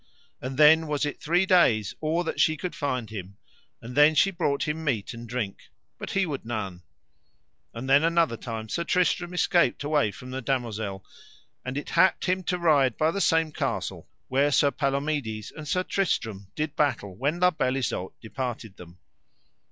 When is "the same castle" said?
13.11-14.09